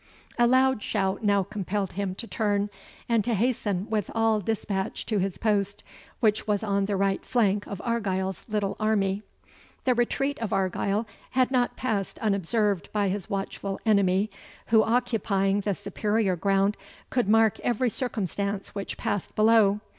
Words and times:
A 0.39 0.47
loud 0.47 0.81
shout 0.81 1.23
now 1.23 1.43
compelled 1.43 1.93
him 1.93 2.15
to 2.15 2.25
turn, 2.25 2.71
and 3.07 3.23
to 3.23 3.35
hasten 3.35 3.87
with 3.87 4.09
all 4.15 4.39
dispatch 4.39 5.05
to 5.05 5.19
his 5.19 5.37
post, 5.37 5.83
which 6.21 6.47
was 6.47 6.63
on 6.63 6.85
the 6.85 6.95
right 6.97 7.23
flank 7.23 7.67
of 7.67 7.79
Argyle's 7.85 8.43
little 8.49 8.75
army. 8.79 9.21
The 9.83 9.93
retreat 9.93 10.39
of 10.39 10.51
Argyle 10.51 11.05
had 11.37 11.51
not 11.51 11.77
passed 11.77 12.17
unobserved 12.17 12.89
by 12.91 13.09
his 13.09 13.29
watchful 13.29 13.79
enemy, 13.85 14.31
who, 14.69 14.81
occupying 14.81 15.59
the 15.61 15.75
superior 15.75 16.35
ground, 16.35 16.77
could 17.11 17.29
mark 17.29 17.59
every 17.59 17.91
circumstance 17.91 18.73
which 18.73 18.97
passed 18.97 19.35
below. 19.35 19.81